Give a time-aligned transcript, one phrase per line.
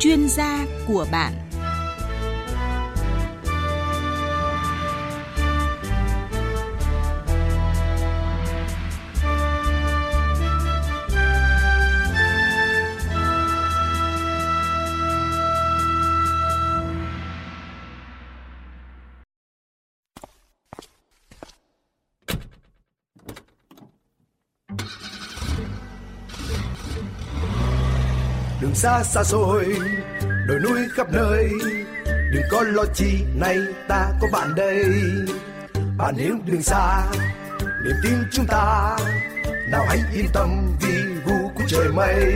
[0.00, 1.49] chuyên gia của bạn.
[28.82, 29.64] Xa xa xôi,
[30.46, 31.50] đồi núi khắp nơi.
[32.32, 34.84] Đừng có lo chi này ta có bạn đây.
[35.98, 37.02] Bạn hiểu đường xa,
[37.84, 38.96] niềm tin chúng ta,
[39.70, 42.34] nào hãy yên tâm vì vu của trời mây.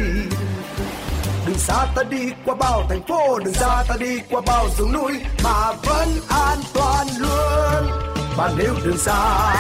[1.47, 4.93] Đường xa ta đi qua bao thành phố, đường xa ta đi qua bao rừng
[4.93, 5.13] núi,
[5.45, 7.91] mà vẫn an toàn luôn.
[8.37, 9.51] Bạn hiểu đường xa,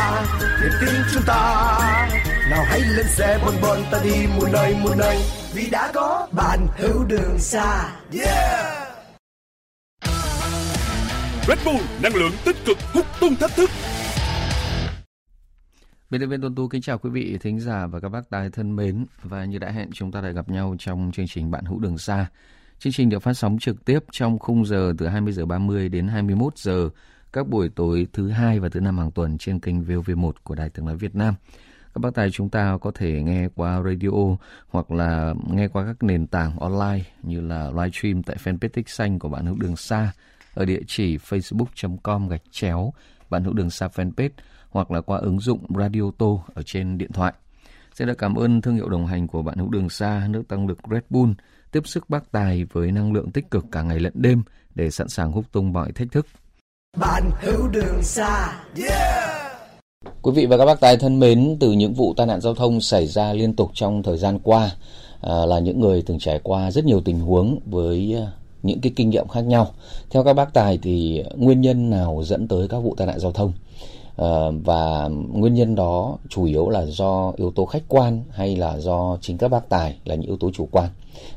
[0.60, 1.80] niềm tin chúng ta
[2.50, 5.16] nào hãy lên xe bon bon ta đi muôn nơi muôn nơi.
[5.54, 7.96] Vì đã có bạn hữu đường xa.
[8.12, 8.88] Yeah!
[11.48, 13.70] Red Bull năng lượng tích cực hút tung thách thức.
[16.10, 18.50] Biên tập viên Tuấn Tú kính chào quý vị thính giả và các bác tài
[18.50, 19.06] thân mến.
[19.22, 21.98] Và như đã hẹn chúng ta lại gặp nhau trong chương trình Bạn hữu đường
[21.98, 22.26] xa.
[22.78, 26.08] Chương trình được phát sóng trực tiếp trong khung giờ từ 20 giờ 30 đến
[26.08, 26.88] 21 giờ
[27.32, 30.70] các buổi tối thứ hai và thứ năm hàng tuần trên kênh VOV1 của Đài
[30.70, 31.34] Tiếng nói Việt Nam.
[31.94, 34.36] Các bác tài chúng ta có thể nghe qua radio
[34.68, 39.18] hoặc là nghe qua các nền tảng online như là livestream tại fanpage tích xanh
[39.18, 40.12] của bạn hữu đường xa
[40.54, 42.92] ở địa chỉ facebook.com gạch chéo,
[43.30, 44.28] bạn hữu đường xa fanpage
[44.70, 47.32] hoặc là qua ứng dụng Radio Tô ở trên điện thoại.
[47.92, 50.66] Xin được cảm ơn thương hiệu đồng hành của bạn hữu đường xa nước tăng
[50.66, 51.32] lực Red Bull,
[51.72, 54.42] tiếp sức bác tài với năng lượng tích cực cả ngày lẫn đêm
[54.74, 56.26] để sẵn sàng hút tung mọi thách thức.
[56.96, 59.23] bạn hữu đường xa yeah
[60.24, 62.80] Quý vị và các bác tài thân mến, từ những vụ tai nạn giao thông
[62.80, 64.70] xảy ra liên tục trong thời gian qua
[65.20, 68.32] à, là những người từng trải qua rất nhiều tình huống với à,
[68.62, 69.70] những cái kinh nghiệm khác nhau.
[70.10, 73.32] Theo các bác tài thì nguyên nhân nào dẫn tới các vụ tai nạn giao
[73.32, 73.52] thông?
[74.16, 78.78] Ờ, và nguyên nhân đó chủ yếu là do yếu tố khách quan hay là
[78.78, 80.88] do chính các bác tài là những yếu tố chủ quan?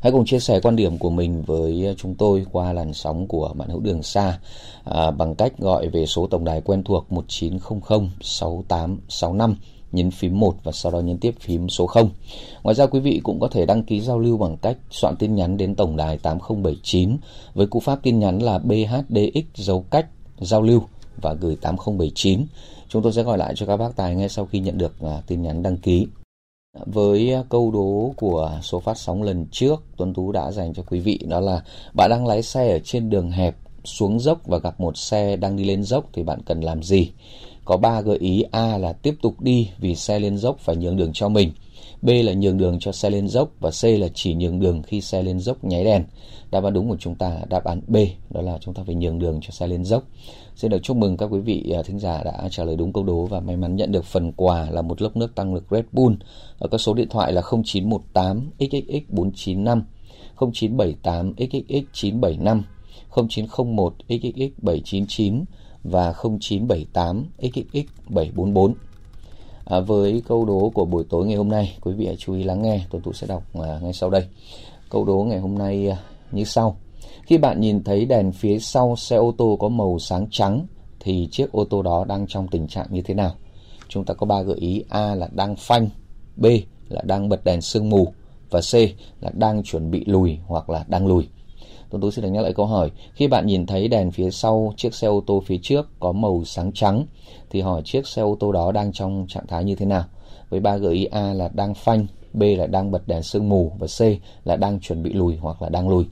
[0.02, 3.52] Hãy cùng chia sẻ quan điểm của mình với chúng tôi qua làn sóng của
[3.56, 4.40] bạn hữu đường xa
[4.84, 9.56] à, bằng cách gọi về số tổng đài quen thuộc 1900 6865
[9.92, 12.10] nhấn phím 1 và sau đó nhấn tiếp phím số 0.
[12.64, 15.36] Ngoài ra quý vị cũng có thể đăng ký giao lưu bằng cách soạn tin
[15.36, 17.18] nhắn đến tổng đài 8079
[17.54, 20.08] với cú pháp tin nhắn là BHDX dấu cách
[20.40, 20.82] giao lưu
[21.22, 22.46] và gửi 8079.
[22.90, 25.22] Chúng tôi sẽ gọi lại cho các bác tài ngay sau khi nhận được à,
[25.28, 26.08] tin nhắn đăng ký.
[26.86, 31.00] Với câu đố của số phát sóng lần trước, Tuấn Tú đã dành cho quý
[31.00, 31.62] vị đó là
[31.94, 35.56] bạn đang lái xe ở trên đường hẹp xuống dốc và gặp một xe đang
[35.56, 37.12] đi lên dốc thì bạn cần làm gì?
[37.66, 40.98] Có 3 gợi ý A là tiếp tục đi vì xe lên dốc phải nhường
[40.98, 41.52] đường cho mình.
[42.02, 45.02] B là nhường đường cho xe lên dốc và C là chỉ nhường đường khi
[45.02, 46.04] xe lên dốc nháy đèn.
[46.52, 47.98] Đáp án đúng của chúng ta là đáp án B,
[48.30, 50.04] đó là chúng ta phải nhường đường cho xe lên dốc.
[50.56, 53.04] Xin được chúc mừng các quý vị à, thính giả đã trả lời đúng câu
[53.04, 55.86] đố và may mắn nhận được phần quà là một lốc nước tăng lực Red
[55.92, 56.16] Bull.
[56.60, 59.84] Ở các số điện thoại là 0918 XXX 495,
[60.40, 62.64] 0978 XXX 975,
[63.16, 65.44] 0901 XXX 799
[65.84, 68.74] và 0978 XXX 744.
[69.70, 72.44] À, với câu đố của buổi tối ngày hôm nay, quý vị hãy chú ý
[72.44, 74.28] lắng nghe, Tuấn Tú sẽ đọc à, ngay sau đây.
[74.90, 75.98] Câu đố ngày hôm nay à,
[76.32, 76.78] như sau.
[77.24, 80.66] Khi bạn nhìn thấy đèn phía sau xe ô tô có màu sáng trắng
[81.00, 83.32] thì chiếc ô tô đó đang trong tình trạng như thế nào?
[83.88, 85.90] Chúng ta có ba gợi ý A là đang phanh,
[86.36, 86.46] B
[86.90, 88.14] là đang bật đèn sương mù
[88.50, 88.74] và C
[89.22, 91.28] là đang chuẩn bị lùi hoặc là đang lùi.
[91.90, 92.92] Tuấn Tú xin được nhắc lại câu hỏi.
[93.14, 96.44] Khi bạn nhìn thấy đèn phía sau chiếc xe ô tô phía trước có màu
[96.46, 97.06] sáng trắng
[97.50, 100.04] thì hỏi chiếc xe ô tô đó đang trong trạng thái như thế nào?
[100.50, 103.72] Với ba gợi ý A là đang phanh, B là đang bật đèn sương mù
[103.80, 104.02] và C
[104.48, 106.06] là đang chuẩn bị lùi hoặc là đang lùi.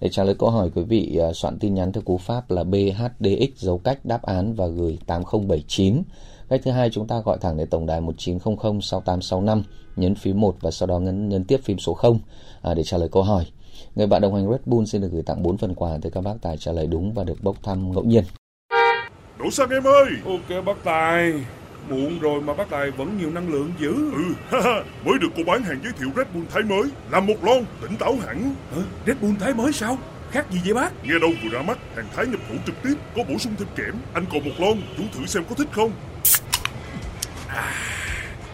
[0.00, 2.64] Để trả lời câu hỏi quý vị à, soạn tin nhắn theo cú pháp là
[2.64, 6.02] BHDX dấu cách đáp án và gửi 8079.
[6.48, 9.62] Cách thứ hai chúng ta gọi thẳng đến tổng đài 1900 6865
[9.96, 12.18] nhấn phím 1 và sau đó nhấn, nhấn tiếp phím số 0
[12.62, 13.46] à, để trả lời câu hỏi.
[13.94, 16.20] Người bạn đồng hành Red Bull xin được gửi tặng 4 phần quà tới các
[16.20, 18.24] bác tài trả lời đúng và được bốc thăm ngẫu nhiên.
[19.38, 21.32] Đổ xăng em ơi Ok bác Tài
[21.88, 24.22] Muộn rồi mà bác Tài vẫn nhiều năng lượng dữ Ừ
[25.04, 27.96] Mới được cô bán hàng giới thiệu Red Bull Thái mới Làm một lon tỉnh
[27.96, 28.82] táo hẳn Hả?
[29.06, 29.98] Red Bull Thái mới sao?
[30.30, 31.04] Khác gì vậy bác?
[31.04, 33.68] Nghe đâu vừa ra mắt Hàng Thái nhập khẩu trực tiếp Có bổ sung thêm
[33.76, 35.90] kẽm Anh còn một lon Chú thử xem có thích không
[37.48, 37.72] À,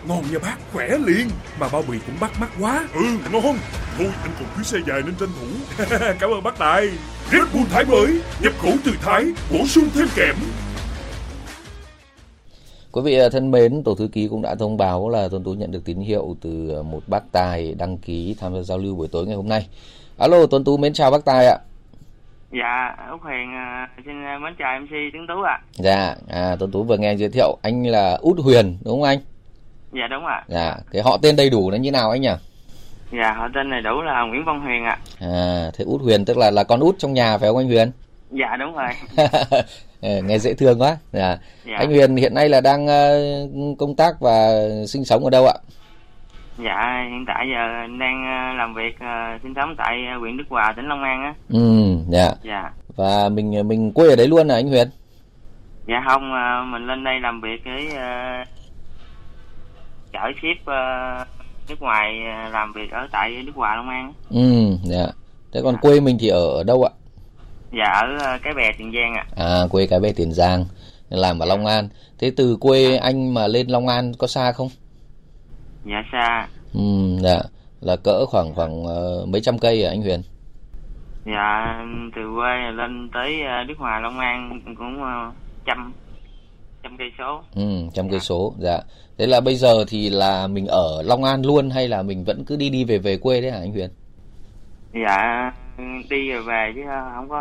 [0.08, 1.28] ngon nha bác, khỏe liền
[1.60, 3.56] Mà bao bì cũng bắt mắt quá Ừ ngon
[3.98, 5.84] Thôi anh còn chuyến xe dài nên tranh thủ
[6.20, 6.88] Cảm ơn bác Tài
[7.32, 10.34] Red Bull Thái mới Nhập khẩu từ Thái Bổ sung thêm kẽm
[12.92, 15.52] Quý vị à, thân mến, Tổ thư ký cũng đã thông báo là Tuấn Tú
[15.52, 18.96] nhận được tín hiệu từ à, một bác tài đăng ký tham gia giao lưu
[18.96, 19.66] buổi tối ngày hôm nay.
[20.18, 21.56] alo Tuấn Tú mến chào bác Tài ạ
[22.52, 25.52] Dạ, Úc Huyền uh, xin mến chào MC Tuấn Tú ạ.
[25.52, 25.62] À.
[25.72, 29.18] Dạ, à, Tuấn Tú vừa nghe giới thiệu anh là Út Huyền đúng không anh?
[29.94, 30.44] Dạ đúng ạ.
[30.48, 32.30] Dạ, cái họ tên đầy đủ là như nào anh nhỉ?
[33.12, 34.98] Dạ, họ tên đầy đủ là Nguyễn Văn Huyền ạ.
[35.20, 37.90] À, thế Út Huyền tức là là con út trong nhà phải không anh Huyền?
[38.30, 38.88] Dạ đúng rồi.
[40.22, 40.96] nghe dễ thương quá.
[41.12, 41.38] Dạ.
[41.64, 41.76] dạ.
[41.78, 44.48] Anh Huyền hiện nay là đang uh, công tác và
[44.88, 45.54] sinh sống ở đâu ạ?
[46.58, 48.24] Dạ, hiện tại giờ đang
[48.56, 48.96] làm việc
[49.42, 51.34] sinh sống tại huyện Đức Hòa, tỉnh Long An á.
[51.48, 52.30] Ừ, dạ.
[52.42, 52.70] Dạ.
[52.96, 54.88] Và mình mình quê ở đấy luôn à anh Huyền?
[55.86, 56.32] Dạ không,
[56.70, 57.88] mình lên đây làm việc cái
[60.14, 61.28] chở ship uh,
[61.68, 62.20] nước ngoài
[62.52, 64.12] làm việc ở tại Đức Hòa Long An.
[64.30, 65.06] Ừ, dạ.
[65.52, 65.80] Thế còn dạ.
[65.82, 66.90] quê mình thì ở, ở đâu ạ?
[67.72, 69.26] Dạ ở cái bè Tiền Giang ạ.
[69.36, 69.44] À.
[69.44, 70.64] à quê cái bè Tiền Giang
[71.08, 71.88] làm ở Long An.
[72.18, 72.98] Thế từ quê dạ.
[73.02, 74.68] anh mà lên Long An có xa không?
[75.84, 76.48] Dạ xa.
[76.74, 77.40] Ừ, dạ.
[77.80, 80.22] Là cỡ khoảng khoảng uh, mấy trăm cây à anh Huyền?
[81.26, 81.78] Dạ
[82.16, 85.34] từ quê lên tới Đức Hòa Long An cũng uh,
[85.64, 85.92] trăm
[86.84, 87.42] trăm cây số.
[87.54, 88.24] Ừ, trăm cây dạ.
[88.24, 88.54] số.
[88.58, 88.80] Dạ.
[89.18, 92.44] Thế là bây giờ thì là mình ở Long An luôn hay là mình vẫn
[92.44, 93.90] cứ đi đi về về quê đấy hả anh Huyền?
[94.94, 95.52] Dạ
[96.10, 96.80] đi rồi về chứ
[97.14, 97.38] không có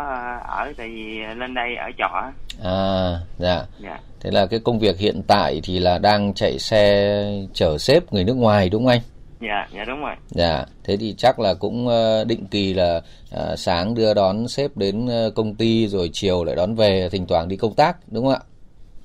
[0.48, 2.32] ở tại vì lên đây ở trọ.
[2.62, 3.62] À, dạ.
[3.82, 3.98] Dạ.
[4.20, 7.14] Thế là cái công việc hiện tại thì là đang chạy xe
[7.54, 9.00] chở xếp người nước ngoài đúng không anh?
[9.40, 10.14] Dạ, dạ đúng rồi.
[10.30, 13.00] Dạ, thế thì chắc là cũng ờ, định kỳ là
[13.30, 17.26] à, sáng đưa đón sếp đến ờ, công ty rồi chiều lại đón về, thỉnh
[17.26, 18.40] thoảng đi công tác đúng không ạ?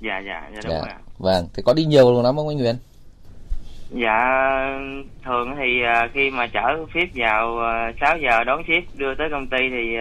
[0.02, 0.80] Dạ, dạ, dạ đúng dạ.
[0.80, 0.96] rồi.
[1.18, 2.76] Vâng, thế có đi nhiều lắm không anh Huyền?
[3.92, 4.20] Dạ,
[5.26, 5.82] thường thì
[6.14, 7.58] khi mà chở ship vào
[8.02, 9.98] 6 giờ đón ship đưa tới công ty thì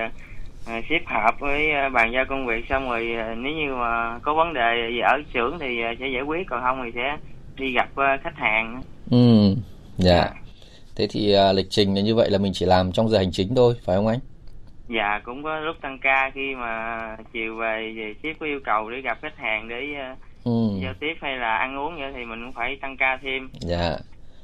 [0.67, 3.07] ship hợp với bàn giao công việc xong rồi
[3.37, 5.67] nếu như mà có vấn đề gì ở xưởng thì
[6.01, 7.17] sẽ giải quyết còn không thì sẽ
[7.57, 8.83] đi gặp khách hàng.
[9.11, 9.55] Ừ.
[9.97, 10.17] Dạ.
[10.17, 10.31] dạ.
[10.97, 13.55] Thế thì lịch trình là như vậy là mình chỉ làm trong giờ hành chính
[13.55, 14.19] thôi, phải không anh?
[14.89, 16.99] Dạ, cũng có lúc tăng ca khi mà
[17.33, 19.77] chiều về về ship có yêu cầu để gặp khách hàng để
[20.13, 20.81] uh, ừ.
[20.83, 23.49] giao tiếp hay là ăn uống vậy thì mình cũng phải tăng ca thêm.
[23.61, 23.97] Dạ.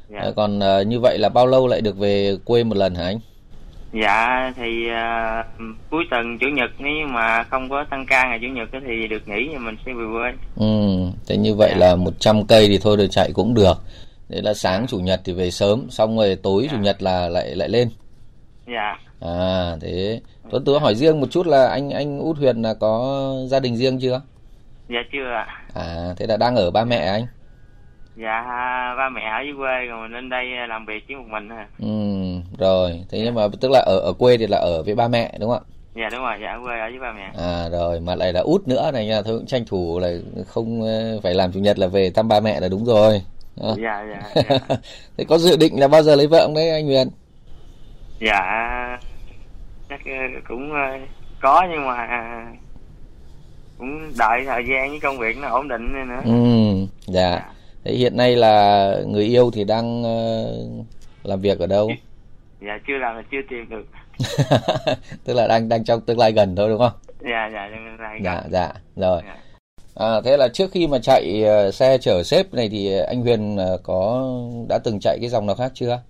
[0.09, 0.19] dạ.
[0.21, 3.05] À, còn uh, như vậy là bao lâu lại được về quê một lần hả
[3.05, 3.19] anh?
[3.93, 8.49] Dạ thì uh, cuối tuần chủ nhật nếu mà không có tăng ca ngày chủ
[8.49, 10.33] nhật thì được nghỉ thì mình sẽ về quê.
[10.57, 10.67] Ừ,
[11.29, 11.79] thế như vậy dạ.
[11.79, 13.75] là 100 cây thì thôi được chạy cũng được
[14.29, 16.69] đấy là sáng chủ nhật thì về sớm xong rồi tối dạ.
[16.73, 17.89] chủ nhật là lại lại lên
[18.67, 18.99] dạ.
[19.21, 20.21] À thế.
[20.51, 23.77] Tuấn tú hỏi riêng một chút là anh anh út huyền là có gia đình
[23.77, 24.23] riêng chưa?
[24.89, 25.47] Dạ chưa ạ.
[25.75, 27.27] À thế là đang ở ba mẹ anh.
[28.17, 28.45] Dạ
[28.99, 31.65] ba mẹ ở dưới quê rồi mình lên đây làm việc chỉ một mình thôi.
[31.79, 33.05] Ừ rồi.
[33.11, 35.51] Thế nhưng mà tức là ở ở quê thì là ở với ba mẹ đúng
[35.51, 35.71] không ạ?
[35.97, 36.35] Dạ đúng rồi.
[36.43, 37.31] Dạ ở quê ở với ba mẹ.
[37.39, 38.01] À rồi.
[38.01, 39.23] Mà lại là út nữa này nha.
[39.23, 40.11] Thôi cũng tranh thủ là
[40.47, 43.23] không ờ, phải làm chủ nhật là về thăm ba mẹ là đúng rồi.
[43.63, 43.69] À.
[43.83, 44.59] dạ dạ, dạ.
[45.17, 47.09] thế có dự định là bao giờ lấy vợ không đấy anh Huyền
[48.21, 48.99] dạ.
[49.89, 50.99] Chắc ờ, cũng ờ,
[51.41, 52.09] có nhưng mà
[53.79, 57.53] cũng đợi thời gian với công việc nó ổn định nữa ừ dạ, dạ.
[57.85, 60.87] thế hiện nay là người yêu thì đang uh,
[61.23, 61.91] làm việc ở đâu?
[62.61, 63.87] Dạ chưa làm là chưa tìm được.
[65.25, 66.93] Tức là đang đang trong tương lai gần thôi đúng không?
[67.21, 68.53] Dạ dạ tương lai dạ, gần.
[68.53, 68.73] Dạ dạ.
[68.97, 69.23] Rồi.
[69.27, 69.37] Dạ.
[69.95, 73.57] À, thế là trước khi mà chạy uh, xe chở xếp này thì anh Huyền
[73.57, 74.31] uh, có
[74.69, 76.01] đã từng chạy cái dòng nào khác chưa?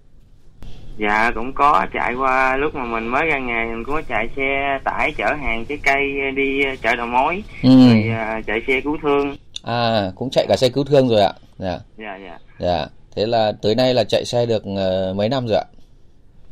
[0.98, 4.28] Dạ cũng có chạy qua lúc mà mình mới ra nghề mình cũng có chạy
[4.36, 7.70] xe tải chở hàng trái cây đi chợ đầu mối ừ.
[7.88, 9.36] rồi uh, chạy xe cứu thương.
[9.62, 11.32] À cũng chạy cả xe cứu thương rồi ạ.
[11.58, 11.78] Dạ.
[11.98, 12.38] Dạ dạ.
[12.58, 12.86] Dạ.
[13.16, 15.64] Thế là tới nay là chạy xe được uh, mấy năm rồi ạ?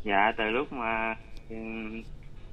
[0.05, 1.15] Dạ từ lúc mà
[1.49, 2.01] um,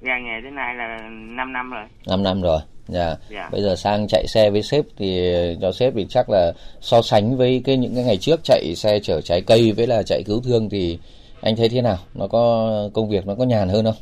[0.01, 1.85] ra nghề tới nay là 5 năm rồi.
[2.07, 2.61] 5 năm rồi.
[2.89, 3.17] Dạ.
[3.31, 3.49] dạ.
[3.53, 7.37] Bây giờ sang chạy xe với sếp thì cho sếp thì chắc là so sánh
[7.37, 10.41] với cái những cái ngày trước chạy xe chở trái cây với là chạy cứu
[10.45, 10.99] thương thì
[11.43, 11.97] anh thấy thế nào?
[12.15, 13.95] Nó có công việc nó có nhàn hơn không?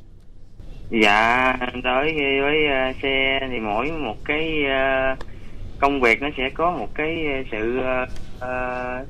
[1.03, 5.19] Dạ, tới với uh, xe thì mỗi một cái uh,
[5.79, 7.17] công việc nó sẽ có một cái
[7.53, 8.09] sự uh,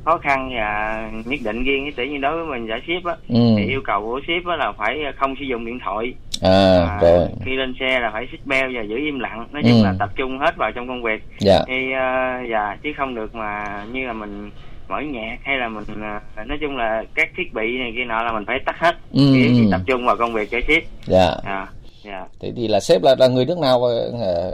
[0.04, 3.54] khó khăn và nhất định riêng tỷ như đối với mình giải ship á ừ.
[3.56, 6.98] thì yêu cầu của ship á là phải không sử dụng điện thoại à, à
[7.02, 7.28] rồi.
[7.44, 9.84] khi lên xe là phải xích beo và giữ im lặng nói chung ừ.
[9.84, 11.60] là tập trung hết vào trong công việc dạ.
[11.66, 14.50] thì uh, dạ chứ không được mà như là mình
[14.88, 18.22] mở nhạc hay là mình uh, nói chung là các thiết bị này kia nọ
[18.22, 19.20] là mình phải tắt hết ừ.
[19.34, 21.66] để, tập trung vào công việc giải ship dạ à.
[22.04, 22.24] Dạ.
[22.40, 23.84] Thế thì là sếp là là người nước nào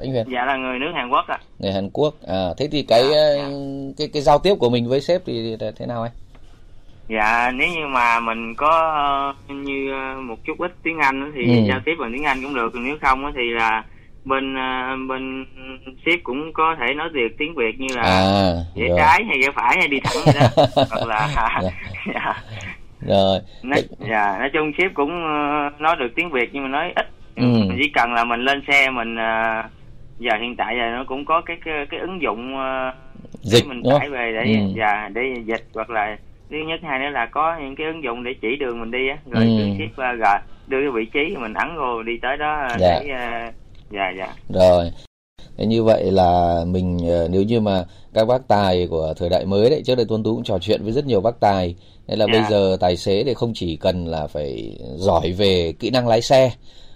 [0.01, 0.27] anh Huyền?
[0.33, 1.39] Dạ là người nước Hàn Quốc ạ.
[1.41, 1.45] À.
[1.59, 2.15] Người Hàn Quốc.
[2.27, 3.49] À thế thì cái dạ, dạ.
[3.99, 6.13] cái cái giao tiếp của mình với sếp thì thế nào anh?
[7.09, 9.95] Dạ nếu như mà mình có như
[10.29, 11.69] một chút ít tiếng Anh thì ừ.
[11.69, 13.85] giao tiếp bằng tiếng Anh cũng được, còn nếu không thì là
[14.25, 14.55] bên
[15.09, 15.47] bên
[16.07, 18.53] ship cũng có thể nói việc tiếng Việt như là à,
[18.97, 21.61] trái hay ghé phải hay đi thẳng vậy đó hoặc là dạ.
[22.15, 22.35] dạ.
[23.01, 26.93] rồi nói, dạ nói chung ship cũng uh, nói được tiếng việt nhưng mà nói
[26.97, 27.45] ít Ừ.
[27.79, 29.65] chỉ cần là mình lên xe mình uh,
[30.19, 32.95] giờ hiện tại giờ nó cũng có cái cái, cái ứng dụng uh,
[33.43, 34.61] dịch để mình tải về để Ừ.
[34.77, 36.17] dạ để dịch hoặc là
[36.51, 39.09] thứ nhất hai nữa là có những cái ứng dụng để chỉ đường mình đi
[39.09, 39.75] á rồi Ừ.
[39.79, 43.01] ship uh, rồi đưa cái vị trí mình ấn vô đi tới đó Dạ.
[43.05, 43.11] để
[43.49, 43.55] uh,
[43.95, 44.91] dạ dạ Rồi.
[45.57, 47.85] Thế như vậy là mình ờ, nếu như mà
[48.15, 50.83] các bác tài của thời đại mới đấy, trước đây Tuấn Tú cũng trò chuyện
[50.85, 51.75] với rất nhiều bác tài.
[52.07, 52.33] Nên là Dạ.
[52.33, 56.23] bây giờ tài xế thì không chỉ cần là phải giỏi về kỹ năng lái
[56.23, 56.53] xe,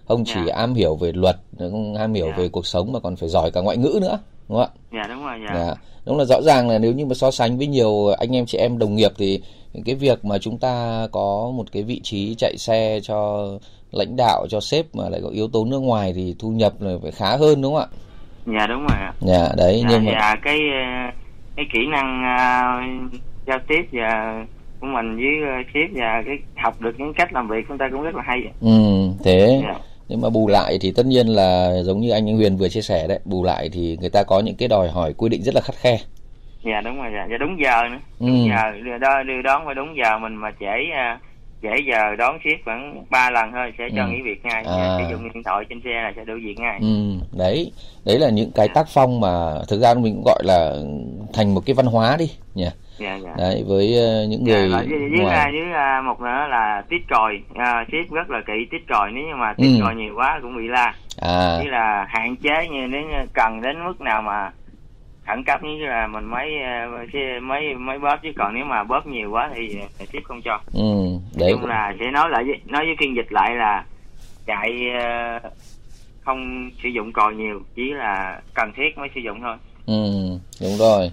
[0.09, 0.55] không chỉ Dạ.
[0.55, 2.35] am hiểu về luật, không am hiểu Dạ.
[2.37, 5.25] về cuộc sống mà còn phải giỏi cả ngoại ngữ nữa, đúng không dạ đúng
[5.25, 5.55] rồi ạ?
[5.55, 5.75] dạ Dạ.
[6.05, 8.59] Đúng là rõ ràng là nếu như mà so sánh với nhiều anh em chị
[8.59, 9.41] em đồng nghiệp thì
[9.85, 13.49] cái việc mà chúng ta có một cái vị trí chạy xe cho
[13.93, 16.93] lãnh đạo cho sếp mà lại có yếu tố nước ngoài thì thu nhập là
[17.03, 17.97] phải khá hơn đúng không ạ?
[18.47, 19.13] dạ đúng rồi ạ.
[19.21, 21.15] Dạ đấy dạ, nhưng mà dạ cái uh,
[21.57, 23.13] cái kỹ năng uh,
[23.47, 24.45] giao tiếp và
[24.81, 27.89] của mình với uh, ship và cái học được những cách làm việc chúng ta
[27.93, 29.63] cũng rất là hay ừ, thế.
[29.67, 29.75] Dạ.
[30.09, 33.07] Nhưng mà bù lại thì tất nhiên là giống như anh Huyền vừa chia sẻ
[33.09, 35.61] đấy bù lại thì người ta có những cái đòi hỏi quy định rất là
[35.61, 35.99] khắt khe.
[36.65, 37.99] Dạ đúng rồi dạ, dạ đúng giờ nữa.
[38.21, 38.27] Ừ.
[38.27, 41.21] đúng giờ đưa, đưa đón phải đúng giờ mình mà trễ uh,
[41.63, 44.09] trễ giờ đón ship khoảng 3 lần thôi sẽ cho Ừ.
[44.11, 44.65] nghỉ việc ngay.
[44.67, 44.99] À.
[44.99, 46.79] sử dụng điện thoại trên xe là sẽ đuổi việc ngay.
[46.83, 47.73] Ừ đấy.
[48.07, 50.73] Đấy là những cái tác phong mà thực ra mình cũng gọi là
[51.35, 52.69] thành một cái văn hóa đi nhỉ.
[52.99, 53.35] Dạ dạ.
[53.39, 55.53] Đấy với ờ, những Dạ, người rồi với, với, ngoài.
[55.53, 59.25] với à, một nữa là tít còi à, ship rất là kỹ tít còi nếu
[59.25, 59.85] như mà tít Ừ.
[59.85, 60.95] còi nhiều quá cũng bị la.
[61.21, 61.59] À.
[61.63, 64.51] Như là hạn chế như nếu như cần đến mức nào mà
[65.29, 69.07] khẩn cấp như là mình mới ờ, mới mới bóp chứ còn nếu mà bóp
[69.07, 70.61] nhiều quá thì ship không cho.
[70.73, 73.85] Ừ nói đấy chung là sẽ nói lại với, nói với phiên dịch lại là
[74.47, 74.71] chạy
[75.03, 75.39] ờ,
[76.21, 79.57] không sử dụng còi nhiều chỉ là cần thiết mới sử dụng thôi.
[79.87, 79.95] Ừ
[80.61, 81.11] đúng rồi.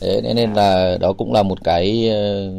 [0.00, 2.50] Thế nên- là đó cũng là một cái ờ,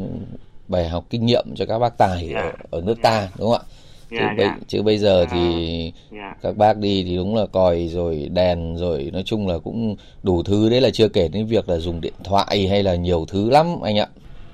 [0.68, 2.40] bài học kinh nghiệm cho các bác tài Dạ.
[2.42, 3.66] ở, ở nước ta đúng không ạ
[4.10, 4.56] chứ, dạ bây, dạ.
[4.68, 6.34] chứ bây giờ thì dạ.
[6.42, 10.44] Các bác đi thì đúng là còi rồi đèn rồi nói chung là cũng đủ
[10.44, 10.70] thứ.
[10.70, 13.66] Đấy là chưa kể đến việc là dùng điện thoại hay là nhiều thứ lắm
[13.84, 14.08] anh ạ.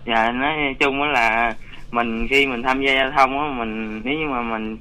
[0.08, 1.56] Dạ nói chung á là
[1.92, 4.78] mình khi mình tham gia giao thông á mình nếu như mà mình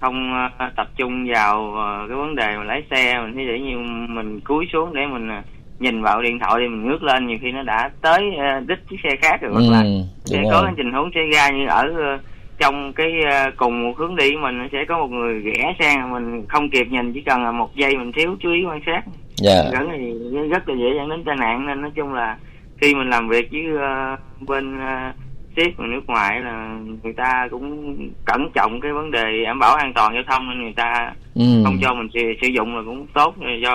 [0.00, 3.78] không ờ, tập trung vào ờ, cái vấn đề mà lái xe mình thấy như
[4.08, 5.42] mình cúi xuống để mình ờ,
[5.78, 8.20] nhìn vào điện thoại thì mình ngước lên nhiều khi nó đã tới
[8.66, 11.50] đích chiếc xe khác rồi hoặc là ừ, sẽ có cái tình huống xảy ra
[11.50, 11.84] như ở
[12.64, 16.12] trong cái ờ, cùng một hướng đi của mình sẽ có một người rẽ sang
[16.12, 19.02] mình không kịp nhìn chỉ cần là một giây mình thiếu chú ý quan sát.
[19.36, 19.62] Dạ.
[19.72, 20.12] Dẫn thì
[20.48, 22.38] rất là dễ dẫn đến tai nạn nên nói chung là
[22.80, 24.16] khi mình làm việc với ờ,
[24.48, 25.14] bên uh,
[25.56, 29.74] ship người nước ngoài là người ta cũng cẩn trọng cái vấn đề đảm bảo
[29.74, 32.82] an toàn giao thông nên người ta ừ, không cho mình sử, sử dụng là
[32.86, 33.74] cũng tốt cho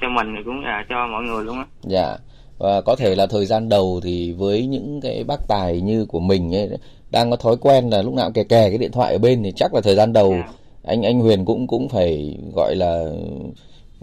[0.00, 1.64] cho mình rồi cũng là cho mọi người luôn á.
[1.82, 2.16] Dạ.
[2.58, 6.20] Và có thể là thời gian đầu thì với những cái bác tài như của
[6.20, 6.68] mình ấy
[7.16, 9.52] đang có thói quen là lúc nào kè kè cái điện thoại ở bên thì
[9.56, 10.48] chắc là thời gian đầu Dạ.
[10.84, 13.04] anh anh Huyền cũng cũng phải gọi là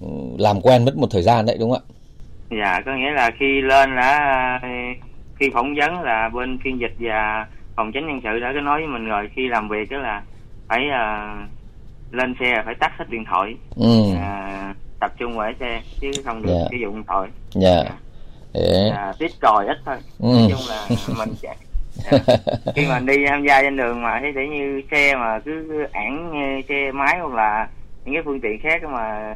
[0.02, 1.90] ừ, làm quen mất một thời gian đấy đúng không ạ?
[2.62, 4.68] Dạ có nghĩa là khi lên là ờ,
[5.40, 8.80] khi phỏng vấn là bên phiên dịch và phòng tránh nhân sự đã có nói
[8.82, 10.24] với mình rồi khi làm việc đó là
[10.68, 11.34] phải ờ,
[12.12, 14.14] lên xe phải tắt hết điện thoại ừ.
[14.22, 16.68] à, tập trung vào lái xe chứ không được Dạ.
[16.72, 17.30] sử dụng điện thoại.
[17.54, 17.84] Dạ.
[18.54, 18.90] Thế.
[18.96, 19.96] À, tít còi ít thôi.
[20.20, 20.28] Ừ.
[20.28, 21.30] nói chung là mình
[21.96, 22.18] Dạ.
[22.76, 26.02] khi mà đi tham gia trên đường mà thấy để như xe mà cứ ờ,
[26.70, 27.68] xe máy hoặc là
[28.06, 29.36] những cái phương tiện khác mà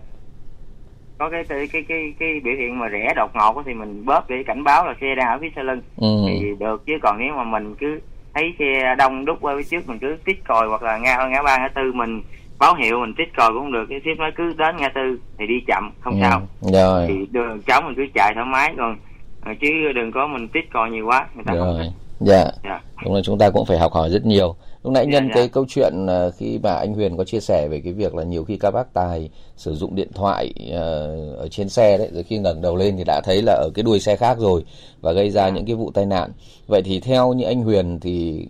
[1.17, 4.29] có cái cái cái cái, cái biểu hiện mà rẽ đột ngột thì mình bóp
[4.29, 6.07] để cảnh báo là xe đang ở phía sau lưng ừ.
[6.27, 7.99] thì được chứ còn nếu mà mình cứ
[8.33, 11.41] thấy xe đông đúc qua phía trước mình cứ tít còi hoặc là ngã ngã
[11.43, 12.21] ba ngã tư mình
[12.59, 15.19] báo hiệu mình tít còi cũng không được cái ship nó cứ đến ngã tư
[15.37, 16.19] thì đi chậm không ừ.
[16.21, 18.97] sao rồi thì đường trống mình cứ chạy thoải mái còn
[19.41, 22.06] ờ, chứ đừng có mình tít còi nhiều quá người ta không rồi thích.
[22.19, 22.45] Dạ.
[22.63, 22.81] Dạ.
[23.05, 24.55] Đúng là chúng ta cũng phải học hỏi rất nhiều.
[24.83, 25.33] Lúc nãy Dạ, nhân dạ.
[25.35, 28.23] cái câu chuyện ờ, khi mà anh Huyền có chia sẻ về cái việc là
[28.23, 32.23] nhiều khi các bác tài sử dụng điện thoại ờ, ở trên xe đấy rồi
[32.23, 34.65] khi ngẩng đầu lên thì đã thấy là ở cái đuôi xe khác rồi
[35.01, 35.49] và gây ra Dạ.
[35.49, 36.31] những cái vụ tai nạn.
[36.67, 38.47] Vậy thì theo như anh Huyền thì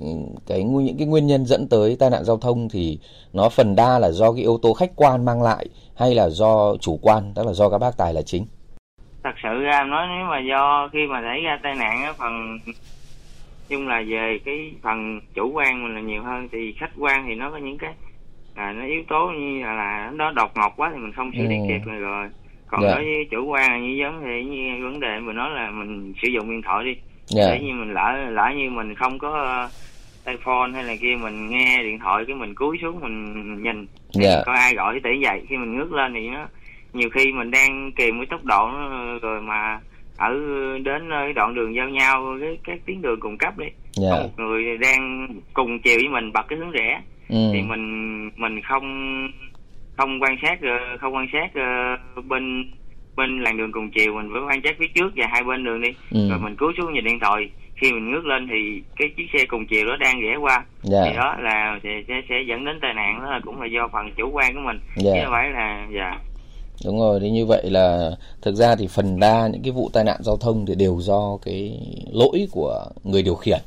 [0.47, 2.99] cái những cái nguyên nhân dẫn tới tai nạn giao thông thì
[3.33, 6.75] nó phần đa là do cái yếu tố khách quan mang lại hay là do
[6.81, 8.45] chủ quan tức là do các bác tài là chính?
[9.23, 12.57] Thật sự ra nói nếu mà do khi mà xảy ra tai nạn á phần
[13.69, 17.35] chung là về cái phần chủ quan mình là nhiều hơn thì khách quan thì
[17.35, 17.93] nó có những cái
[18.55, 21.43] là nó yếu tố như là, là nó đột ngột quá thì mình không xử
[21.43, 21.63] lý Ừ.
[21.67, 22.27] kịp rồi rồi.
[22.67, 22.87] Còn Dạ.
[22.95, 26.13] đối với chủ quan là như giống thì như vấn đề mình nói là mình
[26.21, 26.95] sử dụng điện thoại đi.
[27.25, 27.43] Dạ.
[27.51, 29.69] Để như mình lỡ lỡ như mình không có ờ,
[30.25, 33.87] tay phone hay là kia mình nghe điện thoại cái mình cúi xuống mình nhìn.
[34.11, 34.43] Dạ.
[34.45, 36.47] Có ai gọi thì vậy khi mình ngước lên thì nó
[36.93, 38.89] nhiều khi mình đang kìm cái tốc độ nó
[39.21, 39.79] rồi mà
[40.17, 40.33] ở
[40.83, 43.67] đến nơi đoạn đường giao nhau cái các tuyến đường cùng cấp đi.
[43.91, 44.09] Dạ.
[44.11, 47.01] có một người đang cùng chiều với mình bật cái hướng rẽ.
[47.29, 47.49] Ừ.
[47.53, 48.83] thì mình mình không
[49.97, 52.71] không quan sát ờ, không quan sát ờ, bên
[53.15, 54.13] bên làn đường cùng chiều.
[54.13, 55.89] Mình phải quan sát phía trước và hai bên đường đi.
[56.11, 56.29] Ừ.
[56.29, 57.49] rồi mình cúi xuống nhìn điện thoại.
[57.75, 60.65] Khi mình ngước lên thì cái chiếc xe cùng chiều đó đang rẽ qua.
[60.83, 60.99] Dạ.
[61.05, 63.19] Thì đó là sẽ, sẽ sẽ dẫn đến tai nạn.
[63.23, 64.79] Đó là cũng là do phần chủ quan của mình.
[64.95, 65.11] Dạ.
[65.13, 66.19] chứ không phải là dạ
[66.85, 70.03] Đúng rồi, thì như vậy là thực ra thì phần đa những cái vụ tai
[70.03, 71.79] nạn giao thông thì đều do cái
[72.11, 73.59] lỗi của người điều khiển.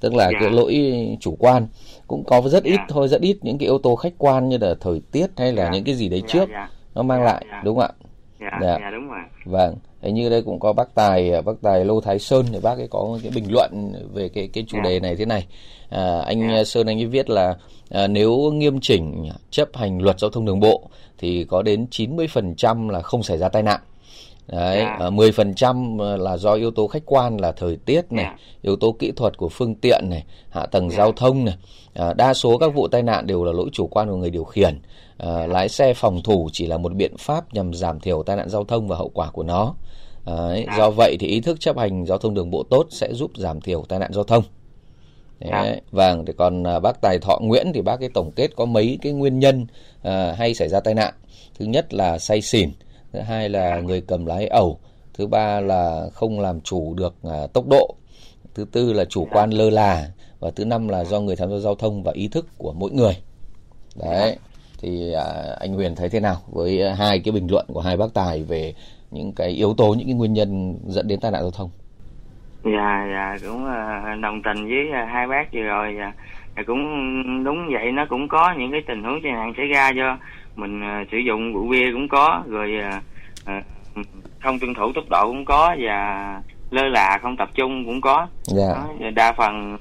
[0.00, 0.38] Tức là Dạ.
[0.40, 1.66] cái lỗi chủ quan
[2.06, 2.86] cũng có rất ít Dạ.
[2.88, 5.64] thôi, rất ít những cái yếu tố khách quan như là thời tiết hay là
[5.64, 5.70] Dạ.
[5.70, 7.62] những cái gì đấy dạ, trước dạ, nó mang Dạ, lại, dạ.
[7.64, 7.92] đúng không ạ?
[8.42, 8.78] Dạ, Dạ.
[8.80, 12.18] dạ đúng rồi Vâng, thế như đây cũng có bác Tài, bác Tài Lô Thái
[12.18, 14.90] Sơn thì bác ấy có cái bình luận về cái cái chủ Dạ.
[14.90, 15.46] đề này thế này.
[15.88, 16.64] À, anh Dạ.
[16.64, 17.56] Sơn anh ấy viết là
[17.90, 20.82] à, nếu nghiêm chỉnh chấp hành luật giao thông đường bộ
[21.18, 23.80] thì có đến 90% là không xảy ra tai nạn.
[24.48, 24.96] Đấy, Dạ.
[25.00, 28.36] à, 10% là do yếu tố khách quan là thời tiết này, Dạ.
[28.62, 30.96] yếu tố kỹ thuật của phương tiện này, hạ tầng Dạ.
[30.96, 31.54] giao thông này.
[31.94, 34.44] À, đa số các vụ tai nạn đều là lỗi chủ quan của người điều
[34.44, 34.80] khiển.
[35.18, 38.48] À, lái xe phòng thủ chỉ là một biện pháp nhằm giảm thiểu tai nạn
[38.48, 39.74] giao thông và hậu quả của nó.
[40.26, 40.74] Đấy, Dạ.
[40.78, 43.60] do vậy thì ý thức chấp hành giao thông đường bộ tốt sẽ giúp giảm
[43.60, 44.44] thiểu tai nạn giao thông.
[45.40, 45.74] Đấy, Dạ.
[45.90, 48.98] Vâng, thì còn à, bác Tài Thọ Nguyễn thì bác ấy tổng kết có mấy
[49.02, 49.66] cái nguyên nhân
[50.02, 51.14] à, hay xảy ra tai nạn.
[51.58, 52.70] Thứ nhất là say xỉn,
[53.12, 54.78] thứ hai là người cầm lái ẩu,
[55.14, 57.94] thứ ba là không làm chủ được à, tốc độ,
[58.54, 60.10] thứ tư là chủ quan lơ là
[60.42, 62.90] và thứ năm là do người tham gia giao thông và ý thức của mỗi
[62.90, 63.16] người.
[63.96, 64.36] Đấy.
[64.80, 65.24] Thì à,
[65.60, 68.74] anh Huyền thấy thế nào với hai cái bình luận của hai bác Tài về
[69.10, 71.70] những cái yếu tố những cái nguyên nhân dẫn đến tai nạn giao thông?
[72.64, 76.12] dạ dạ cũng à, đồng tình với à, hai bác vừa rồi dạ,
[76.56, 76.62] dạ.
[76.66, 76.82] Cũng
[77.44, 80.18] đúng vậy nó cũng có những cái tình huống tai nạn xảy ra do
[80.56, 82.70] mình à, sử dụng rượu bia cũng có rồi
[84.40, 86.40] không tuân thủ tốc độ cũng có và
[86.72, 88.68] lơ là không tập trung cũng có Dạ.
[89.00, 89.76] Đó, đa phần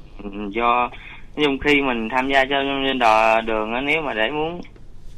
[0.49, 0.89] do
[1.35, 4.61] nói chung khi mình tham gia thông trên đò đường á, nếu mà để muốn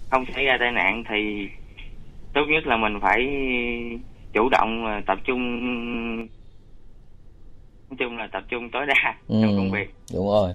[0.09, 1.47] không xảy ra tai nạn thì
[2.33, 3.19] tốt nhất là mình phải
[4.33, 5.39] chủ động tập trung
[7.89, 10.53] nói chung là tập trung tối đa Ừ, trong công việc đúng rồi.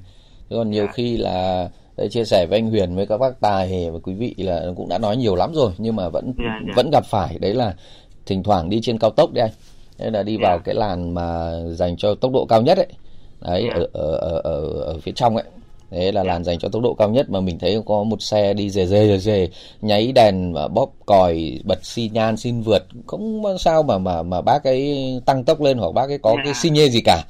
[0.50, 0.92] Thế còn nhiều Dạ.
[0.92, 4.34] khi là để chia sẻ với anh Huyền với các bác tài và quý vị
[4.38, 6.72] là cũng đã nói nhiều lắm rồi nhưng mà vẫn Dạ, dạ.
[6.76, 7.74] vẫn gặp phải đấy là
[8.26, 9.52] thỉnh thoảng đi trên cao tốc đấy anh.
[9.98, 10.48] Đấy là đi Dạ.
[10.48, 12.86] vào cái làn mà dành cho tốc độ cao nhất ấy.
[13.40, 13.74] Đấy Dạ.
[13.74, 15.44] ở, ở ở ở ở phía trong ấy.
[15.90, 18.54] Đấy là làn dành cho tốc độ cao nhất mà mình thấy có một xe
[18.54, 19.48] đi rề rề rề rề
[19.80, 24.40] nháy đèn và bóp còi bật xi nhan xin vượt không sao mà mà mà
[24.40, 26.42] bác ấy tăng tốc lên hoặc bác ấy có Dạ.
[26.44, 27.22] cái xi nhê gì cả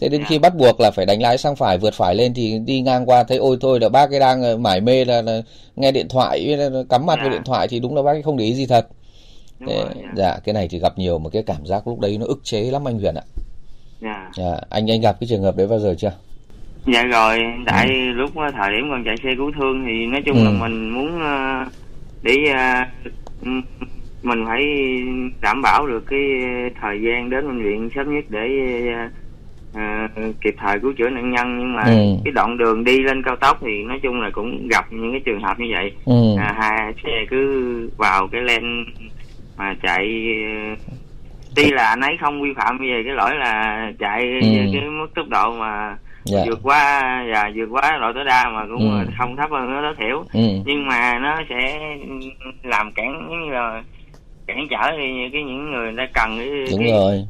[0.00, 0.26] thế đến Dạ.
[0.28, 3.06] khi bắt buộc là phải đánh lái sang phải vượt phải lên thì đi ngang
[3.06, 5.42] qua thấy ôi thôi là bác ấy đang ờ, mải mê là, là
[5.76, 6.56] nghe điện thoại
[6.88, 7.32] cắm mặt vào Dạ.
[7.32, 8.86] điện thoại thì đúng là bác ấy không để ý gì thật
[9.66, 10.08] Thế, dạ.
[10.16, 12.60] dạ cái này thì gặp nhiều một cái cảm giác lúc đấy nó ức chế
[12.60, 13.22] lắm anh Huyền ạ.
[14.00, 14.30] Dạ.
[14.36, 16.12] Dạ, anh anh gặp cái trường hợp đấy bao giờ chưa?
[16.86, 20.36] Dạ rồi tại lúc ờ, thời điểm còn chạy xe cứu thương thì nói chung
[20.36, 20.44] Ừ.
[20.44, 21.64] là mình muốn ờ,
[22.22, 22.84] để ờ,
[23.44, 23.62] ừm,
[24.22, 24.62] mình phải
[25.40, 26.20] đảm bảo được cái
[26.80, 28.48] thời gian đến bệnh viện sớm nhất để
[29.74, 29.82] ờ,
[30.40, 31.58] kịp thời cứu chữa nạn nhân.
[31.58, 32.16] Nhưng mà Ừ.
[32.24, 35.20] cái đoạn đường đi lên cao tốc thì nói chung là cũng gặp những cái
[35.24, 35.92] trường hợp như vậy.
[36.04, 36.36] Ừ.
[36.38, 38.84] À, hai xe cứ vào cái len
[39.56, 40.06] mà chạy
[41.56, 44.48] tuy là anh ấy không vi phạm về cái lỗi là chạy Ừ.
[44.72, 46.44] cái mức tốc độ mà dạ.
[46.46, 49.06] vượt qua và vượt quá lỗi tối đa mà cũng Ừ.
[49.18, 50.62] không thấp hơn nó tối thiểu ừ.
[50.66, 51.78] Nhưng mà nó sẽ
[52.64, 53.82] làm cản giống như là
[54.46, 57.24] cản trở thì cái những người ta cần cái đúng cái, rồi.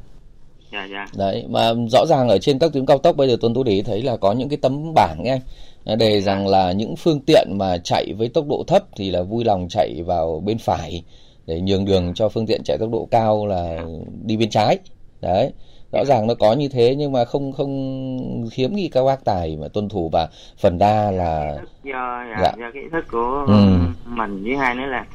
[0.72, 1.06] Dạ dạ.
[1.18, 1.60] Đấy, mà
[1.90, 4.02] rõ ràng ở trên các tuyến cao tốc bây giờ Tuấn Tú để ý thấy
[4.02, 5.98] là có những cái tấm bảng ấy anh.
[5.98, 9.44] Đề rằng là những phương tiện mà chạy với tốc độ thấp thì là vui
[9.44, 11.02] lòng chạy vào bên phải
[11.46, 13.84] để nhường đường cho phương tiện chạy tốc độ cao là
[14.24, 14.78] đi bên trái.
[15.20, 15.52] Đấy.
[15.92, 19.56] Rõ ràng nó có như thế nhưng mà không không hiếm khi các bác tài
[19.56, 20.28] mà tuân thủ và
[20.58, 22.52] phần đa là do dạ, Dạ.
[22.58, 23.78] do cái ý thức của Ừ.
[24.04, 25.06] mình với hai nữa là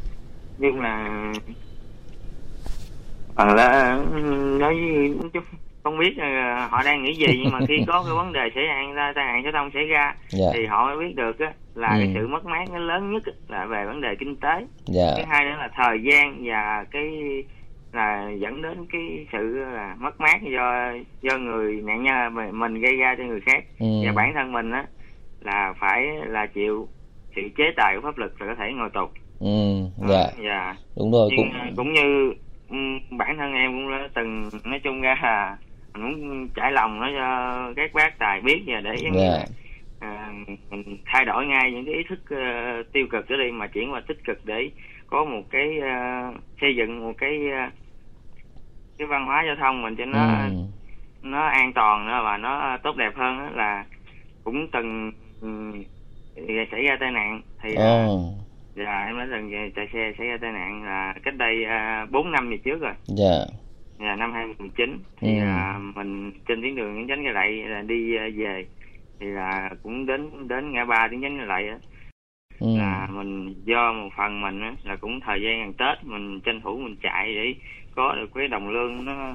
[0.58, 1.10] nhưng là
[3.36, 3.96] phần là
[4.60, 4.76] nói
[5.34, 5.44] chung
[5.84, 6.14] không biết
[6.70, 8.64] họ đang nghĩ gì nhưng mà khi có cái vấn đề xảy
[8.96, 10.48] ra tai nạn giao thông xảy ra dạ.
[10.54, 12.00] thì họ mới biết được á, là Ừ.
[12.00, 14.66] cái sự mất mát nó lớn nhất là về vấn đề kinh tế.
[14.86, 15.14] Dạ.
[15.18, 17.12] Thứ hai nữa là thời gian và cái
[17.94, 20.92] là dẫn đến cái sự là mất mát do
[21.22, 23.64] do người nạn nhân mình- gây ra cho người khác.
[23.80, 23.86] Ừ.
[24.06, 24.86] và bản thân mình á
[25.42, 26.88] là phải là chịu
[27.36, 29.06] sự chế tài của pháp luật là có thể ngồi tù.
[29.40, 29.48] Ừ
[30.10, 30.26] dạ.
[30.44, 30.76] dạ.
[30.98, 32.34] Đúng rồi nhưng cũng cũng, như
[32.70, 35.58] ừm, bản thân em cũng đã từng nói chung ra là
[35.94, 39.46] muốn trải lòng nó cho các bác tài biết và để như dạ.
[40.00, 40.34] à,
[40.70, 43.94] mình thay đổi ngay những cái ý thức ờ, tiêu cực đó đi mà chuyển
[43.94, 44.70] qua tích cực để
[45.08, 45.90] có một cái ờ,
[46.62, 47.70] xây dựng một cái ờ,
[48.98, 50.52] cái văn hóa giao thông mình cho nó ừ.
[51.22, 53.86] nó an toàn nữa và nó tốt đẹp hơn đó là
[54.44, 55.72] cũng từng ừ,
[56.72, 58.20] xảy ra tai nạn thì Ồ,
[58.76, 62.06] dạ em đã từng về chạy xe xảy ra tai nạn là cách đây à,
[62.12, 62.94] 4 năm về trước rồi.
[63.06, 63.46] Dạ
[64.02, 65.40] là năm 2019 thì Ừ.
[65.40, 68.66] à, mình trên tuyến đường Nguyễn Chánh Cái Lậy là đi à, về
[69.20, 71.70] thì là cũng đến đến ngã ba tuyến Chánh Cái Lậy
[72.60, 72.68] ừ.
[72.78, 76.62] là mình do một phần mình á, là cũng thời gian gần Tết mình tranh
[76.62, 77.54] thủ mình chạy để
[77.96, 79.34] có được cái đồng lương nó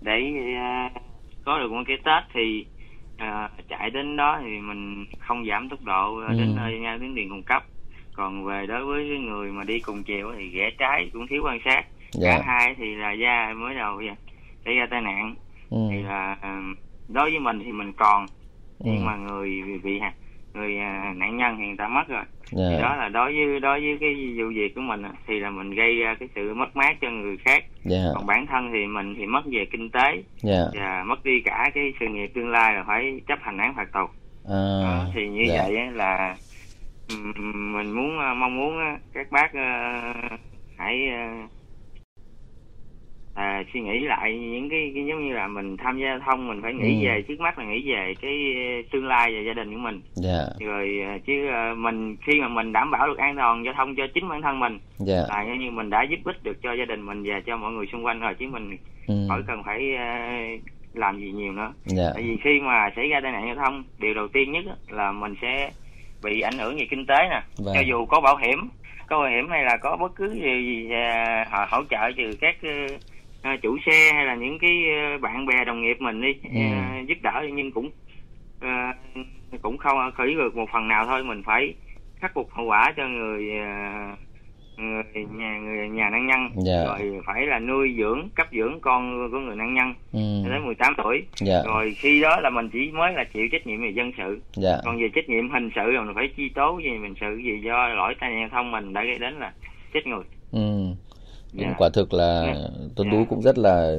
[0.00, 0.90] để à,
[1.44, 2.66] có được một cái Tết thì
[3.16, 6.34] à, chạy đến đó thì mình không giảm tốc độ Ừ.
[6.38, 7.64] đến nơi nha tuyến đường cung cấp
[8.12, 11.58] còn về đối với người mà đi cùng chiều thì rẽ trái cũng thiếu quan
[11.64, 11.82] sát
[12.14, 12.38] dạ.
[12.38, 14.02] Cả hai thì là da mới đầu
[14.64, 15.34] xảy ra tai nạn.
[15.70, 15.78] Ừ.
[15.90, 16.60] thì là à,
[17.08, 18.26] đối với mình thì mình còn.
[18.78, 18.90] Ừ.
[18.92, 20.12] nhưng mà người bị hại
[20.54, 22.24] người à, nạn nhân thì người ta mất rồi.
[22.50, 25.50] Thì đó dạ là đối với đối với cái vụ việc của mình thì là
[25.50, 27.64] mình gây ra cái sự mất mát cho người khác.
[27.84, 27.98] Dạ.
[28.14, 30.22] Còn bản thân thì mình thì mất về kinh tế.
[30.42, 30.64] Dạ.
[30.74, 33.92] Và mất đi cả cái sự nghiệp tương lai là phải chấp hành án phạt
[33.92, 34.06] tù.
[34.48, 35.62] À, Đó, thì như dạ.
[35.68, 36.36] vậy là
[37.08, 38.74] ừm, mình muốn à, mong muốn
[39.14, 40.02] các bác à,
[40.78, 41.08] hãy
[43.34, 46.48] à, suy nghĩ lại những cái, cái giống như là mình tham gia giao thông
[46.48, 47.08] mình phải nghĩ Ừ.
[47.08, 48.54] về trước mắt là nghĩ về cái
[48.92, 52.48] tương lai và gia đình của mình dạ rồi à, chứ à, mình khi mà
[52.48, 55.44] mình đảm bảo được an toàn giao thông cho chính bản thân mình dạ là
[55.54, 58.04] như mình đã giúp ích được cho gia đình mình và cho mọi người xung
[58.04, 59.14] quanh rồi chứ mình ừ.
[59.28, 59.80] khỏi cần phải
[60.94, 63.84] làm gì nhiều nữa dạ tại vì khi mà xảy ra tai nạn giao thông
[63.98, 65.70] điều đầu tiên nhất là mình sẽ
[66.24, 67.74] bị ảnh hưởng về kinh tế nè Vâng.
[67.74, 68.68] cho dù có bảo hiểm
[69.08, 70.88] có bảo hiểm hay là có bất cứ gì, gì
[71.50, 72.56] họ hỗ trợ từ các
[73.44, 77.00] ờ, chủ xe hay là những cái ờ, bạn bè đồng nghiệp mình đi ờ,
[77.08, 77.90] giúp đỡ nhưng cũng
[78.60, 78.68] ờ,
[79.62, 81.24] cũng không khởi được một phần nào thôi.
[81.24, 81.74] Mình phải
[82.20, 83.66] khắc phục hậu quả cho người ờ,
[84.76, 86.64] người nhà người nhà nạn nhân.
[86.66, 86.84] Dạ.
[86.84, 90.50] rồi phải là nuôi dưỡng cấp dưỡng con của người nạn nhân ừ.
[90.50, 91.22] đến 18 tuổi.
[91.36, 91.62] Dạ.
[91.66, 94.40] Rồi khi đó là mình chỉ mới là chịu trách nhiệm về dân sự.
[94.56, 94.76] Dạ.
[94.84, 97.60] Còn về trách nhiệm hình sự là mình phải truy tố về hình sự vì
[97.64, 99.52] do lỗi tai nạn giao thông mình đã gây đến là
[99.94, 100.24] chết người.
[100.52, 100.94] Ừ.
[101.54, 101.74] Nhưng Dạ.
[101.78, 102.68] quả thực là Dạ.
[102.96, 103.18] Tuấn Dạ.
[103.18, 103.96] Tú cũng rất là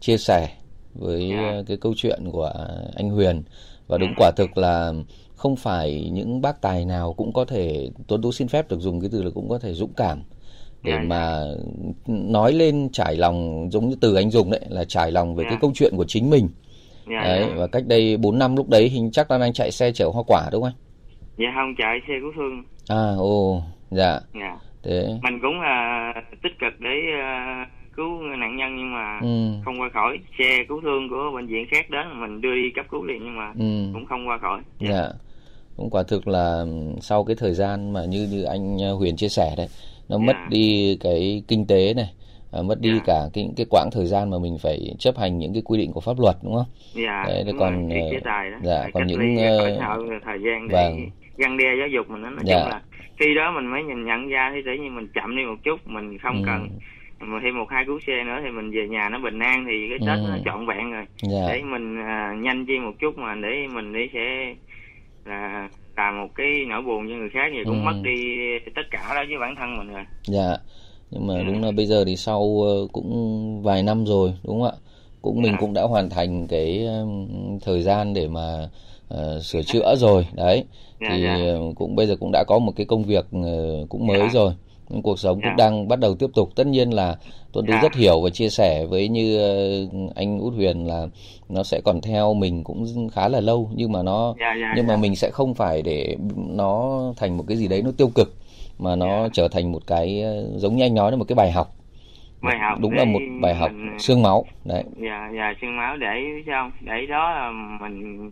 [0.00, 0.48] chia sẻ
[0.94, 1.50] với Dạ.
[1.52, 2.52] ờ, cái câu chuyện của
[2.96, 3.42] anh Huyền
[3.86, 4.14] và đúng Dạ.
[4.18, 4.92] quả thực là
[5.34, 9.00] không phải những bác tài nào cũng có thể Tuấn Tú xin phép được dùng
[9.00, 10.22] cái từ là cũng có thể dũng cảm
[10.82, 11.44] để mà
[12.06, 15.58] nói lên trải lòng giống như từ anh dùng đấy là trải lòng về cái
[15.60, 16.48] câu chuyện của chính mình
[17.06, 20.08] đấy và cách đây 4 năm lúc đấy hình chắc là anh chạy xe chở
[20.14, 20.72] hoa quả đúng không
[21.38, 26.12] dạ không chạy xe cứu thương anh à ồ dạ dạ thế mình cũng là
[26.42, 27.28] tích cực để ờ,
[27.96, 31.66] cứu nạn nhân nhưng mà ừ không qua khỏi xe cứu thương của bệnh viện
[31.70, 34.60] khác đến mình đưa đi cấp cứu liền nhưng mà ừ cũng không qua khỏi
[34.80, 35.08] Dạ.
[35.76, 39.16] Cũng quả thực là ừm, sau cái thời gian mà như như anh ờ, Huyền
[39.16, 39.68] chia sẻ đấy,
[40.08, 40.46] nó mất Dạ.
[40.50, 42.12] đi cái kinh tế này,
[42.52, 43.04] à, mất đi Dạ.
[43.06, 45.92] cả cái cái quãng thời gian mà mình phải chấp hành những cái quy định
[45.92, 46.66] của pháp luật đúng không?
[46.94, 48.20] dạ Đấy, đúng còn, rồi, ờ,
[48.50, 49.36] đó dạ, Phải còn những,
[49.86, 51.10] hội thời gian để vâng.
[51.38, 52.30] Răn đe giáo dục mình đó.
[52.30, 52.60] nói Dạ.
[52.60, 52.80] chung là
[53.20, 55.80] khi đó mình mới nhìn nhận ra thì tự nhiên mình chậm đi một chút
[55.86, 56.42] mình không Ừ.
[56.46, 56.68] cần
[57.20, 59.88] mà thêm một hai cú xe nữa thì mình về nhà nó bình an thì
[59.90, 60.28] cái tết Ừ.
[60.30, 61.46] nó trọn vẹn rồi Dạ.
[61.48, 64.54] để mình à, nhanh chi một chút mà để mình đi sẽ
[65.24, 67.84] là làm một cái nỗi buồn cho người khác thì cũng Ừ.
[67.84, 68.18] mất đi
[68.74, 70.56] tất cả đó với bản thân mình rồi Dạ.
[71.10, 71.42] Nhưng mà Ừ.
[71.46, 74.76] đúng là bây giờ thì sau ờ, cũng vài năm rồi đúng không ạ?
[75.22, 75.58] Cũng mình Dạ.
[75.60, 76.86] cũng đã hoàn thành cái
[77.64, 78.68] thời gian để mà
[79.16, 80.64] ờ, sửa chữa rồi đấy.
[81.00, 81.34] Dạ, thì dạ.
[81.34, 84.28] ờ, cũng bây giờ cũng đã có một cái công việc ờ, cũng mới Dạ.
[84.32, 84.52] rồi.
[84.88, 86.50] Nhưng cuộc sống cũng đang bắt đầu tiếp tục.
[86.56, 87.16] Tất nhiên là
[87.52, 89.38] Tuấn Tú rất hiểu và chia sẻ với như
[90.14, 91.06] anh Út Huyền là
[91.48, 94.34] nó sẽ còn theo mình cũng khá là lâu nhưng mà nó
[94.76, 98.08] nhưng mà mình sẽ không phải để nó thành một cái gì đấy nó tiêu
[98.14, 98.34] cực
[98.78, 100.24] mà nó trở thành một cái
[100.56, 101.74] giống như anh nói là một cái bài học
[102.42, 105.96] bài học đúng là một bài học mình- xương máu đấy dạ dạ xương máu
[105.96, 106.06] để
[106.46, 107.50] sao để đó là
[107.80, 108.30] mình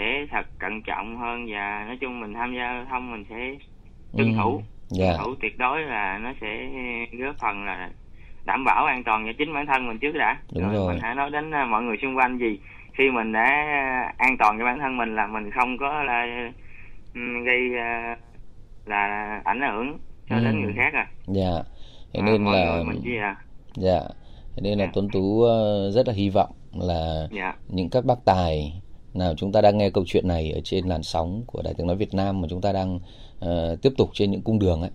[0.00, 3.54] sẽ thật cẩn trọng hơn và nói chung mình tham gia giao thông mình sẽ
[4.16, 4.34] tuân Ừ.
[4.42, 4.62] thủ.
[4.88, 5.06] Dạ.
[5.12, 6.68] Tuân thủ tuyệt đối là nó sẽ
[7.12, 7.90] góp phần là
[8.46, 10.38] đảm bảo an toàn cho chính bản thân mình trước đã.
[10.54, 10.92] Đúng rồi.
[10.92, 12.60] mình hãy nói đến à, mọi người xung quanh gì.
[12.92, 13.46] Khi mình đã
[14.18, 16.26] an toàn cho bản thân mình là mình không có là
[17.14, 18.16] ừ, gây à,
[18.86, 20.44] là ảnh hưởng cho Ừ.
[20.44, 21.50] đến người khác à, dạ.
[22.14, 23.36] Thế À, nên mọi là mình chỉ à.
[23.76, 24.00] dạ.
[24.56, 24.90] Thế nên là Dạ.
[24.94, 27.54] Tuấn Tú ờ, rất là hy vọng là dạ.
[27.68, 28.72] những các bác tài
[29.14, 31.86] nào chúng ta đang nghe câu chuyện này ở trên làn sóng của Đài Tiếng
[31.86, 32.98] nói Việt Nam mà chúng ta đang
[33.40, 34.90] ờ, tiếp tục trên những cung đường ấy.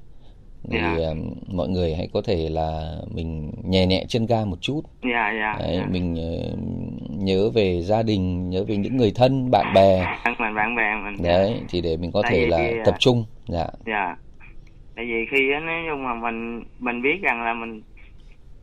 [0.71, 0.95] Thì Dạ.
[0.97, 1.15] ờ,
[1.47, 4.82] mọi người hãy có thể là mình nhẹ nhẹ chân ga một chút.
[5.04, 5.86] Dạ dạ, Đấy, dạ.
[5.91, 6.56] mình ờ,
[7.10, 10.06] nhớ về gia đình nhớ về những người thân bạn bè.
[10.39, 13.25] Mình bạn bè mình đấy thì để mình có Tại thể là cái, tập trung.
[13.47, 13.67] Dạ.
[13.86, 14.17] dạ.
[14.95, 17.82] Tại vì khi á, nói chung mà mình mình biết rằng là mình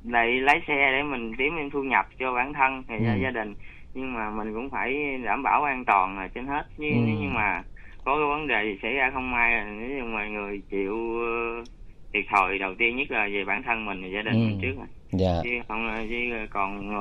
[0.05, 3.23] lại lái xe để mình kiếm thêm thu nhập cho bản thân thì Ừ.
[3.23, 3.55] gia đình
[3.95, 6.63] nhưng mà mình cũng phải đảm bảo an toàn là trên hết.
[6.79, 6.97] Chứ Ừ.
[7.07, 7.63] nếu như mà
[8.05, 10.95] có cái vấn đề gì xảy ra không may là nếu như mọi người chịu
[11.21, 11.65] ờ,
[12.13, 14.47] thiệt thòi đầu tiên nhất là về bản thân mình và gia đình Ừ.
[14.47, 15.41] mình trước rồi dạ.
[15.45, 16.17] Chứ không chứ
[16.51, 16.93] còn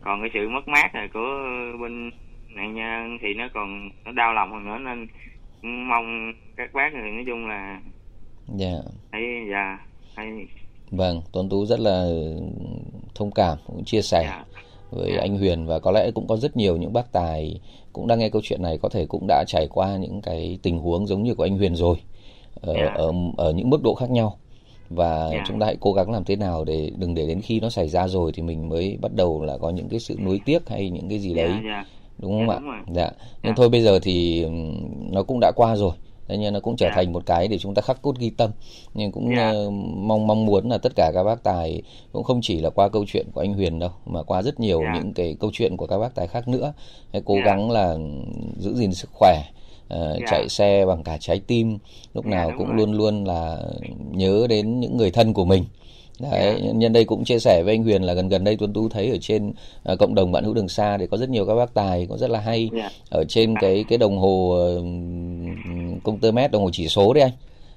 [0.00, 1.28] còn cái sự mất mát này của
[1.80, 2.10] bên
[2.56, 4.78] nạn nhân thì nó còn nó đau lòng hơn nữa.
[4.78, 5.06] Nên
[5.88, 7.80] mong các bác thì nói chung là
[8.46, 8.76] dạ.
[9.12, 9.78] Hãy dạ
[10.16, 10.46] hãy
[10.90, 12.06] vâng tuấn tú rất là
[13.14, 14.22] thông cảm cũng chia sẻ.
[14.24, 14.44] Dạ
[14.90, 15.20] với Dạ.
[15.20, 17.60] anh Huyền và có lẽ cũng có rất nhiều những bác tài
[17.92, 20.78] cũng đang nghe câu chuyện này có thể cũng đã trải qua những cái tình
[20.78, 21.96] huống giống như của anh Huyền rồi
[22.60, 22.92] ở Dạ.
[22.96, 24.36] ở, ở những mức độ khác nhau
[24.90, 25.44] và Dạ.
[25.48, 27.88] chúng ta hãy cố gắng làm thế nào để đừng để đến khi nó xảy
[27.88, 30.90] ra rồi thì mình mới bắt đầu là có những cái sự nuối tiếc hay
[30.90, 31.84] những cái gì đấy dạ dạ
[32.18, 32.82] đúng không Dạ, ạ?
[32.86, 32.94] đúng.
[32.96, 33.10] Dạ.
[33.42, 33.54] Nhưng Dạ.
[33.56, 34.46] thôi bây giờ thì
[35.10, 35.92] nó cũng đã qua rồi.
[36.28, 36.92] Thế nhưng nó cũng trở Dạ.
[36.94, 38.50] thành một cái để chúng ta khắc cốt ghi tâm.
[38.94, 39.50] Nhưng cũng Dạ.
[39.50, 42.88] ờ, mong mong muốn là tất cả các bác tài cũng không chỉ là qua
[42.88, 44.92] câu chuyện của anh Huyền đâu mà qua rất nhiều Dạ.
[44.94, 46.72] những cái câu chuyện của các bác tài khác nữa.
[47.12, 47.42] Hãy cố Dạ.
[47.44, 47.96] gắng là
[48.58, 49.42] giữ gìn sức khỏe.
[49.88, 50.26] ờ, Dạ.
[50.30, 51.78] chạy xe bằng cả trái tim
[52.14, 52.76] lúc Dạ, nào cũng rồi.
[52.76, 53.62] luôn luôn là
[54.10, 55.64] nhớ đến những người thân của mình
[56.20, 56.70] Đấy, Dạ.
[56.74, 59.10] nhân đây cũng chia sẻ với anh Huyền là gần gần đây Tuấn Tú thấy
[59.10, 59.52] ở trên
[59.82, 62.18] ờ, cộng đồng bạn hữu đường xa thì có rất nhiều các bác tài cũng
[62.18, 62.90] rất là hay Dạ.
[63.10, 64.74] ở trên cái cái đồng hồ ờ,
[66.04, 67.32] công tơ mét đồng hồ chỉ số đấy anh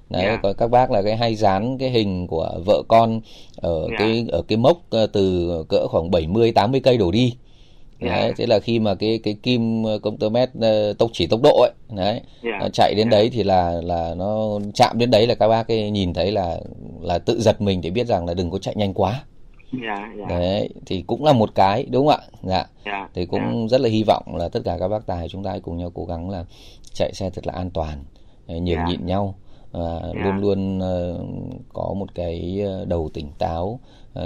[0.10, 0.39] đấy Dạ.
[0.43, 3.21] có các bác là cái hay dán cái hình của vợ con
[3.56, 3.95] ở Dạ.
[3.99, 7.34] cái ở cái mốc ờ, từ cỡ khoảng 70 80 cây đổ đi
[8.01, 8.07] Dạ.
[8.15, 11.27] đấy thế là khi mà cái cái kim ờ, công tơ mét ờ, tốc chỉ
[11.27, 12.57] tốc độ ấy đấy Dạ.
[12.59, 13.17] nó chạy đến Dạ.
[13.17, 16.59] đấy thì là là nó chạm đến đấy là các bác ấy nhìn thấy là
[17.01, 19.23] là tự giật mình để biết rằng là đừng có chạy nhanh quá
[19.88, 23.67] dạ dạ đấy thì cũng là một cái đúng không ạ dạ dạ thì cũng
[23.69, 26.05] rất là hy vọng là tất cả các bác tài chúng ta cùng nhau cố
[26.05, 26.45] gắng là
[26.93, 28.03] chạy xe thật là an toàn
[28.47, 28.85] ờ, nhường Dạ.
[28.88, 29.35] nhịn nhau
[29.71, 30.21] và Dạ.
[30.23, 30.79] luôn luôn
[31.73, 33.79] có một cái đầu tỉnh táo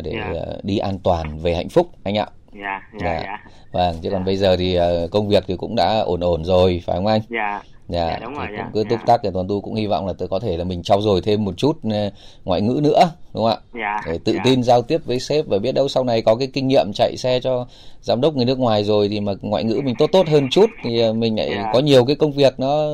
[0.03, 2.27] để ờ, đi an toàn về hạnh phúc anh ạ
[2.61, 3.21] dạ Dạ.
[3.21, 3.37] dạ dạ
[3.71, 6.81] vâng chứ còn bây giờ thì ờ, công việc thì cũng đã ổn ổn rồi
[6.85, 9.03] phải không anh dạ Dạ, Dạ, đúng rồi, dạ, cứ túc dạ.
[9.07, 11.21] tắc thì toàn tu cũng hy vọng là tôi có thể là mình trau dồi
[11.21, 12.09] thêm một chút ờ,
[12.45, 14.41] ngoại ngữ nữa đúng không ạ dạ để tự dạ.
[14.43, 17.17] tin giao tiếp với sếp và biết đâu sau này có cái kinh nghiệm chạy
[17.17, 17.67] xe cho
[18.01, 20.69] giám đốc người nước ngoài rồi thì mà ngoại ngữ mình tốt tốt hơn chút
[20.83, 21.69] thì ờ, mình lại Dạ.
[21.73, 22.87] có nhiều cái công việc nó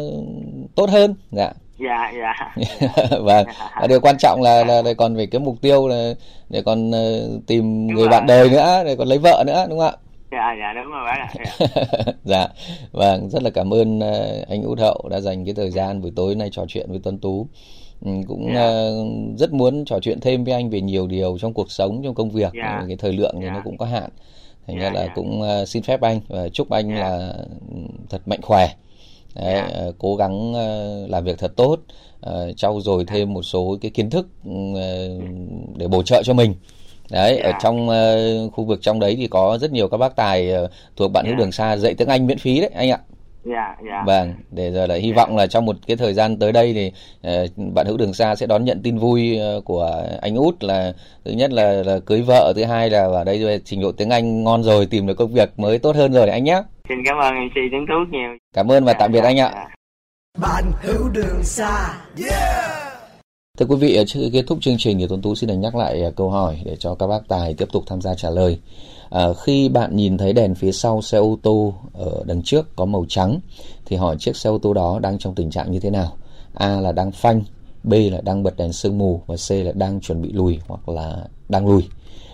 [0.76, 2.56] tốt hơn dạ dạ dạ
[3.22, 3.44] và,
[3.82, 6.13] và điều quan trọng là, là là còn phải cái mục tiêu là
[6.50, 8.10] để còn ờ, tìm Đúng người rồi.
[8.10, 9.96] bạn đời nữa để còn lấy vợ nữa đúng không ạ
[10.32, 12.13] dạ dạ đúng rồi bác ạ dạ.
[12.24, 12.48] dạ
[12.92, 16.12] vâng rất là cảm ơn ờ, anh út hậu đã dành cái thời gian buổi
[16.15, 17.48] tối nay trò chuyện với tuấn tú
[18.06, 18.62] Ừ, cũng Dạ.
[18.62, 18.94] ờ,
[19.38, 22.30] rất muốn trò chuyện thêm với anh về nhiều điều trong cuộc sống trong công
[22.30, 22.62] việc Dạ.
[22.72, 23.52] nhưng mà cái thời lượng thì Dạ.
[23.54, 24.10] nó cũng có hạn
[24.68, 25.12] thành Dạ, ra là dạ.
[25.15, 26.96] cũng xin phép anh và chúc anh Dạ.
[26.96, 27.34] là
[27.72, 27.78] ừ,
[28.10, 28.68] thật mạnh khỏe
[29.36, 29.70] Đấy, Dạ.
[29.74, 31.78] ờ, cố gắng ờ, làm việc thật tốt
[32.30, 35.08] uh, trau dồi thêm một số cái kiến thức ừ, ờ,
[35.76, 36.54] để bổ trợ cho mình
[37.12, 37.50] đấy Dạ.
[37.50, 38.18] ở trong ờ,
[38.50, 41.34] khu vực trong đấy thì có rất nhiều các bác tài ờ, thuộc bạn hữu
[41.36, 41.39] Dạ.
[41.39, 43.00] đường xa dạy tiếng Anh miễn phí đấy anh ạ
[43.46, 46.52] dạ dạ vâng để giờ là hy vọng là trong một cái thời gian tới
[46.52, 50.36] đây thì ờ, bạn hữu đường xa sẽ đón nhận tin vui ờ, của anh
[50.36, 50.94] út là
[51.26, 54.44] thứ nhất là, là cưới vợ thứ hai là ở đây trình độ tiếng Anh
[54.44, 57.45] ngon rồi tìm được công việc mới tốt hơn rồi anh nhé xin cảm ơn
[57.45, 59.67] mc tuấn tú nhiều cảm ơn và Dạ, tạm biệt dạ, anh ạ dạ.
[60.41, 61.97] bạn hữu đường xa
[63.58, 65.75] Thưa quý vị, trước khi kết thúc chương trình thì Tuấn Tú xin được nhắc
[65.75, 68.60] lại à, câu hỏi để cho các bác tài tiếp tục tham gia trả lời.
[69.10, 72.86] À, khi bạn nhìn thấy đèn phía sau xe ô tô ở đằng trước có
[72.86, 73.39] màu trắng
[73.86, 76.17] thì hỏi chiếc xe ô tô đó đang trong tình trạng như thế nào?
[76.54, 77.41] A là đang phanh,
[77.84, 80.89] B là đang bật đèn sương mù và C là đang chuẩn bị lùi hoặc
[80.89, 81.84] là đang lùi.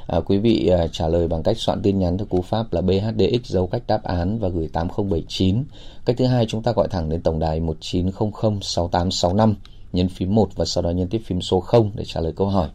[0.07, 2.81] À, quý vị à, trả lời bằng cách soạn tin nhắn theo cú pháp là
[2.81, 5.63] BHDX dấu cách đáp án và gửi 8079.
[6.05, 9.55] Cách thứ hai chúng ta gọi thẳng đến tổng đài 1900 6865
[9.93, 12.47] nhấn phím 1 và sau đó nhấn tiếp phím số 0 để trả lời câu
[12.47, 12.69] hỏi.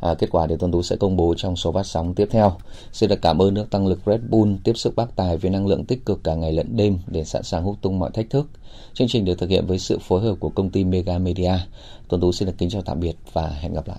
[0.00, 2.52] À, kết quả thì Tuấn Tú sẽ công bố trong số phát sóng tiếp theo.
[2.92, 5.66] Xin được cảm ơn nước tăng lực Red Bull tiếp sức bác tài với năng
[5.66, 8.46] lượng tích cực cả ngày lẫn đêm để sẵn sàng hút tung mọi thách thức.
[8.94, 11.52] Chương trình được thực hiện với sự phối hợp của công ty Mega Media.
[12.08, 13.98] Tuấn Tú xin được kính chào tạm biệt và hẹn gặp lại.